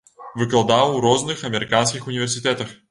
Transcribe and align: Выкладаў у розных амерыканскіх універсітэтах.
Выкладаў 0.41 0.95
у 0.95 1.03
розных 1.07 1.47
амерыканскіх 1.51 2.11
універсітэтах. 2.15 2.79